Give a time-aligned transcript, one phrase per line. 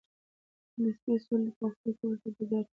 [0.73, 2.69] د نسبي سولې په وختونو کې ورته جدي اړتیا ده.